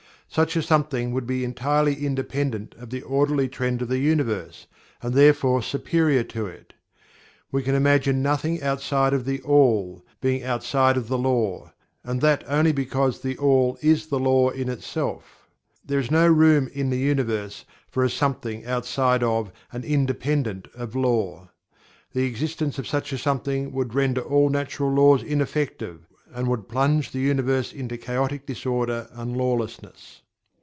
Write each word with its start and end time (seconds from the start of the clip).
Such 0.33 0.55
a 0.55 0.61
something 0.61 1.11
would 1.11 1.27
be 1.27 1.43
entirely 1.43 2.05
independent 2.05 2.73
of 2.77 2.89
the 2.89 3.01
orderly 3.01 3.49
trend 3.49 3.81
of 3.81 3.89
the 3.89 3.97
universe, 3.99 4.65
and 5.01 5.13
therefore 5.13 5.61
superior 5.61 6.23
to 6.23 6.45
it. 6.45 6.71
We 7.51 7.63
can 7.63 7.75
imagine 7.75 8.21
nothing 8.23 8.63
outside 8.63 9.11
of 9.13 9.25
THE 9.25 9.41
ALL 9.41 10.05
being 10.21 10.41
outside 10.41 10.95
of 10.95 11.09
the 11.09 11.17
Law, 11.17 11.73
and 12.05 12.21
that 12.21 12.45
only 12.47 12.71
because 12.71 13.19
THE 13.19 13.37
ALL 13.39 13.77
is 13.81 14.05
the 14.07 14.19
LAW 14.19 14.47
in 14.51 14.69
itself. 14.69 15.49
There 15.85 15.99
is 15.99 16.09
no 16.09 16.27
room 16.29 16.69
in 16.71 16.91
the 16.91 16.99
universe 16.99 17.65
for 17.89 18.01
a 18.05 18.09
something 18.09 18.65
outside 18.65 19.23
of 19.23 19.51
and 19.73 19.83
independent 19.83 20.69
of 20.73 20.95
Law. 20.95 21.49
The 22.13 22.23
existence 22.23 22.79
of 22.79 22.87
such 22.87 23.11
a 23.11 23.17
Something 23.17 23.73
would 23.73 23.93
render 23.93 24.21
all 24.21 24.47
Natural 24.47 24.93
Laws 24.93 25.23
ineffective, 25.23 26.07
and 26.33 26.47
would 26.47 26.69
plunge 26.69 27.11
the 27.11 27.19
universe 27.19 27.73
into 27.73 27.97
chaotic 27.97 28.45
disorder 28.45 29.09
and 29.11 29.35
lawlessness. 29.35 30.21